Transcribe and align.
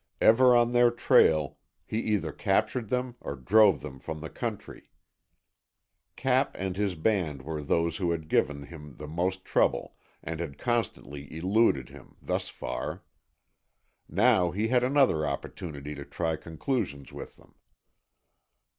Ever 0.19 0.55
on 0.55 0.71
their 0.71 0.89
trail, 0.89 1.59
he 1.85 1.99
either 1.99 2.31
captured 2.31 2.89
them 2.89 3.17
or 3.21 3.35
drove 3.35 3.81
them 3.81 3.99
from 3.99 4.19
the 4.19 4.31
country. 4.31 4.89
Cap 6.15 6.55
and 6.57 6.75
his 6.75 6.95
band 6.95 7.43
were 7.43 7.61
those 7.61 7.97
who 7.97 8.09
had 8.09 8.27
given 8.27 8.63
him 8.63 8.95
the 8.95 9.05
most 9.05 9.45
trouble 9.45 9.95
and 10.23 10.39
had 10.39 10.57
constantly 10.57 11.31
eluded 11.31 11.89
him, 11.89 12.15
thus 12.19 12.49
far. 12.49 13.03
Now 14.09 14.49
he 14.49 14.69
had 14.69 14.83
another 14.83 15.23
opportunity 15.23 15.93
to 15.93 16.03
try 16.03 16.35
conclusions 16.35 17.13
with 17.13 17.35
them. 17.35 17.53